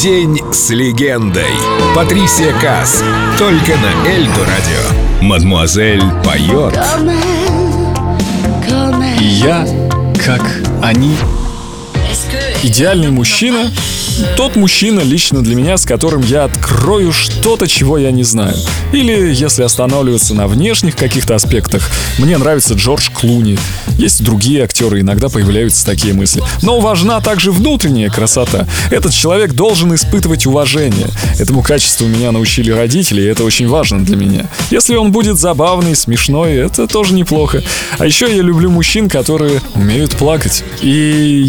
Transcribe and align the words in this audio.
День 0.00 0.40
с 0.52 0.70
легендой. 0.70 1.52
Патрисия 1.94 2.52
Кас. 2.60 3.02
Только 3.38 3.72
на 3.76 4.08
Эльдо 4.08 4.40
радио. 4.40 5.20
Мадмуазель 5.20 6.02
поет. 6.24 6.78
И 9.20 9.24
я, 9.24 9.66
как 10.24 10.42
они. 10.82 11.14
Идеальный 12.62 13.10
мужчина 13.10 13.70
тот 14.36 14.56
мужчина 14.56 15.00
лично 15.00 15.42
для 15.42 15.54
меня, 15.54 15.76
с 15.76 15.84
которым 15.84 16.22
я 16.22 16.44
открою 16.44 17.12
что-то, 17.12 17.66
чего 17.66 17.98
я 17.98 18.10
не 18.10 18.22
знаю. 18.24 18.56
Или, 18.92 19.32
если 19.34 19.62
останавливаться 19.62 20.34
на 20.34 20.46
внешних 20.46 20.96
каких-то 20.96 21.34
аспектах, 21.34 21.90
мне 22.18 22.38
нравится 22.38 22.74
Джордж 22.74 23.10
Клуни. 23.12 23.58
Есть 23.98 24.22
другие 24.22 24.64
актеры, 24.64 25.00
иногда 25.00 25.28
появляются 25.28 25.84
такие 25.84 26.14
мысли. 26.14 26.42
Но 26.62 26.80
важна 26.80 27.20
также 27.20 27.52
внутренняя 27.52 28.10
красота. 28.10 28.66
Этот 28.90 29.12
человек 29.12 29.52
должен 29.52 29.94
испытывать 29.94 30.46
уважение. 30.46 31.08
Этому 31.38 31.62
качеству 31.62 32.06
меня 32.06 32.32
научили 32.32 32.70
родители, 32.70 33.22
и 33.22 33.26
это 33.26 33.44
очень 33.44 33.68
важно 33.68 34.04
для 34.04 34.16
меня. 34.16 34.46
Если 34.70 34.96
он 34.96 35.12
будет 35.12 35.38
забавный, 35.38 35.96
смешной, 35.96 36.54
это 36.54 36.86
тоже 36.86 37.14
неплохо. 37.14 37.62
А 37.98 38.06
еще 38.06 38.34
я 38.34 38.42
люблю 38.42 38.70
мужчин, 38.70 39.08
которые 39.08 39.60
умеют 39.74 40.16
плакать. 40.16 40.64
И 40.80 41.44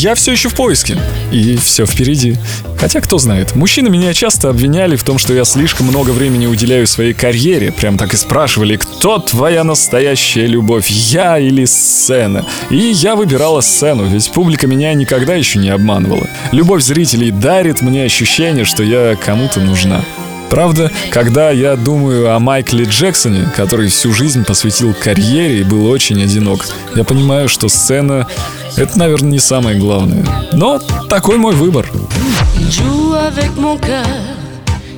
я 0.00 0.14
все 0.14 0.32
еще 0.32 0.48
в 0.48 0.54
поиске. 0.54 0.98
И 1.30 1.56
все 1.56 1.86
впереди 1.86 2.11
впереди. 2.12 2.36
Хотя, 2.78 3.00
кто 3.00 3.18
знает, 3.18 3.54
мужчины 3.54 3.88
меня 3.88 4.12
часто 4.12 4.50
обвиняли 4.50 4.96
в 4.96 5.02
том, 5.02 5.18
что 5.18 5.32
я 5.32 5.44
слишком 5.44 5.86
много 5.86 6.10
времени 6.10 6.46
уделяю 6.46 6.86
своей 6.86 7.14
карьере. 7.14 7.72
Прям 7.72 7.96
так 7.96 8.12
и 8.12 8.16
спрашивали, 8.16 8.76
кто 8.76 9.18
твоя 9.18 9.64
настоящая 9.64 10.46
любовь, 10.46 10.90
я 10.90 11.38
или 11.38 11.64
сцена? 11.64 12.44
И 12.70 12.76
я 12.76 13.14
выбирала 13.14 13.60
сцену, 13.60 14.04
ведь 14.04 14.30
публика 14.32 14.66
меня 14.66 14.94
никогда 14.94 15.34
еще 15.34 15.58
не 15.58 15.70
обманывала. 15.70 16.26
Любовь 16.50 16.82
зрителей 16.82 17.30
дарит 17.30 17.82
мне 17.82 18.04
ощущение, 18.04 18.64
что 18.64 18.82
я 18.82 19.16
кому-то 19.16 19.60
нужна. 19.60 20.04
Правда, 20.50 20.90
когда 21.10 21.50
я 21.50 21.76
думаю 21.76 22.34
о 22.34 22.38
Майкле 22.38 22.84
Джексоне, 22.84 23.50
который 23.56 23.88
всю 23.88 24.12
жизнь 24.12 24.44
посвятил 24.44 24.92
карьере 24.92 25.60
и 25.60 25.64
был 25.64 25.86
очень 25.86 26.22
одинок, 26.22 26.66
я 26.94 27.04
понимаю, 27.04 27.48
что 27.48 27.68
сцена— 27.68 28.26
это, 28.77 28.97
наверное, 28.97 29.31
не 29.31 29.39
самое 29.39 29.77
главное. 29.77 30.23
Но 30.53 30.79
такой 31.09 31.37
мой 31.37 31.55
выбор. 31.55 31.89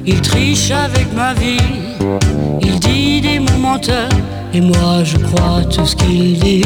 Il 0.05 0.22
triche 0.22 0.72
avec 0.72 1.13
ma 1.13 1.33
vie, 1.33 1.59
il 2.61 2.80
dit 2.80 3.22
des 3.22 3.39
mots 3.39 3.59
menteurs, 3.59 4.09
et 4.53 4.61
moi 4.61 5.03
je 5.03 5.17
crois 5.17 5.61
tout 5.69 5.85
ce 5.85 5.95
qu'il 5.95 6.39
dit. 6.39 6.66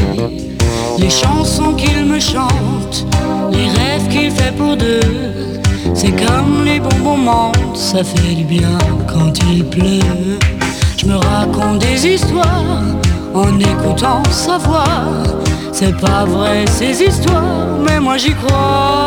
Les 0.97 1.09
chansons 1.09 1.73
qu'il 1.73 2.05
me 2.05 2.19
chante, 2.19 3.05
les 3.51 3.67
rêves 3.67 4.07
qu'il 4.09 4.31
fait 4.31 4.53
pour 4.55 4.77
deux, 4.77 5.01
C'est 5.93 6.11
comme 6.11 6.65
les 6.65 6.79
bons 6.79 7.03
moments, 7.03 7.51
ça 7.75 8.03
fait 8.03 8.35
du 8.35 8.43
bien 8.43 8.77
quand 9.07 9.33
il 9.51 9.63
pleut. 9.65 10.39
Je 10.97 11.05
me 11.05 11.15
raconte 11.15 11.79
des 11.79 12.07
histoires 12.07 12.81
en 13.33 13.59
écoutant 13.59 14.23
sa 14.31 14.57
voix. 14.57 14.83
C'est 15.80 15.96
pas 15.96 16.24
vrai 16.24 16.64
ces 16.66 17.04
histoires, 17.04 17.78
mais 17.86 18.00
moi 18.00 18.16
j'y 18.16 18.34
crois. 18.34 19.06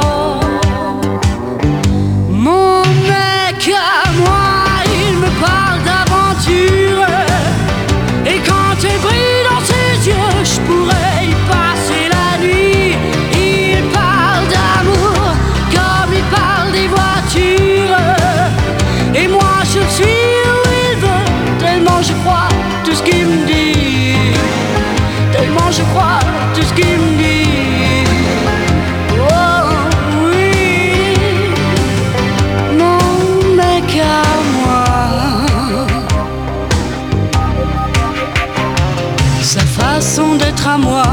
D'être 40.00 40.68
à 40.68 40.78
moi, 40.78 41.04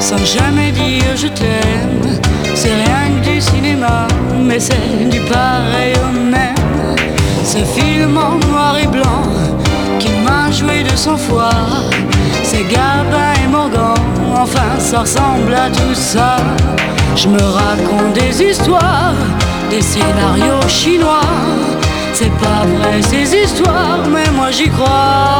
sans 0.00 0.18
jamais 0.18 0.72
dire 0.72 1.16
je 1.16 1.28
t'aime, 1.28 2.20
c'est 2.54 2.74
rien 2.74 3.20
que 3.22 3.30
du 3.30 3.40
cinéma, 3.40 4.06
mais 4.38 4.58
c'est 4.58 5.08
du 5.08 5.20
pareil 5.20 5.94
au 6.04 6.12
même. 6.12 6.96
Ce 7.44 7.58
film 7.58 8.18
en 8.18 8.38
noir 8.48 8.76
et 8.82 8.86
blanc 8.86 9.22
qui 10.00 10.10
m'a 10.26 10.50
joué 10.50 10.82
de 10.82 10.96
son 10.96 11.16
foi, 11.16 11.50
c'est 12.42 12.64
Gabin 12.64 13.32
et 13.42 13.48
Morgan, 13.48 13.94
enfin 14.34 14.78
ça 14.78 15.00
ressemble 15.00 15.54
à 15.54 15.70
tout 15.70 15.94
ça. 15.94 16.36
Je 17.16 17.28
me 17.28 17.40
raconte 17.40 18.14
des 18.14 18.42
histoires, 18.42 19.14
des 19.70 19.80
scénarios 19.80 20.68
chinois. 20.68 21.30
C'est 22.12 22.32
pas 22.38 22.66
vrai 22.76 23.00
ces 23.00 23.34
histoires, 23.34 24.00
mais 24.12 24.30
moi 24.36 24.50
j'y 24.50 24.68
crois. 24.68 25.31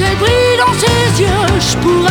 Elle 0.00 0.16
brille 0.18 0.56
dans 0.58 0.72
ses 0.74 1.22
yeux, 1.22 1.28
je 1.60 1.76
pourrais 1.78 2.03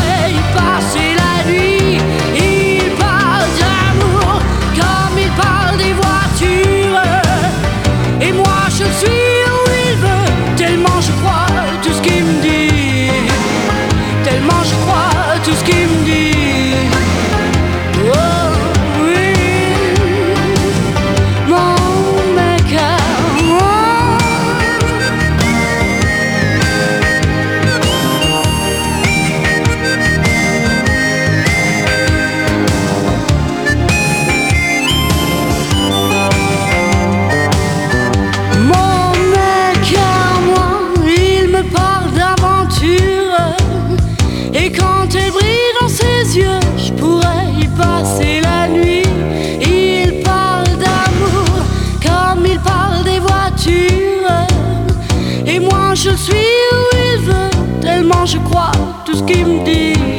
roi, 58.54 58.72
tout 59.06 59.16
ce 59.16 59.24
qui 59.24 59.44
me 59.44 59.66
dit. 59.66 60.13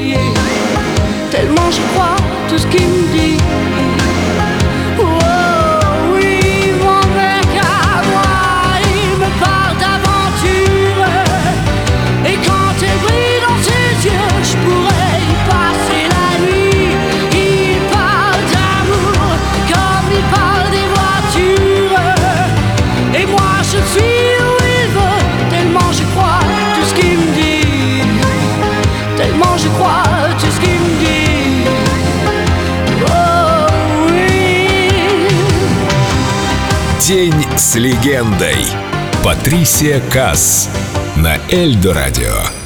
День 37.07 37.35
с 37.59 37.75
легендой. 37.75 38.65
Патрисия 39.23 40.01
Кас. 40.11 40.71
На 41.17 41.37
Эльдо 41.51 41.93
радио. 41.93 42.64